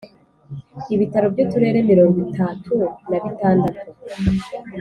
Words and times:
Ibitaro 0.93 1.27
by 1.33 1.39
Uturere 1.43 1.79
mirongo 1.91 2.17
itatu 2.27 2.73
na 3.09 3.17
bitandatu 3.23 3.85